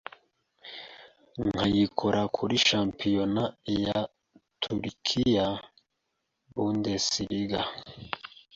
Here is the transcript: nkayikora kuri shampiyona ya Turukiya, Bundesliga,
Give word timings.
nkayikora 1.47 2.21
kuri 2.35 2.55
shampiyona 2.67 3.43
ya 3.85 3.99
Turukiya, 4.61 5.47
Bundesliga, 6.53 7.59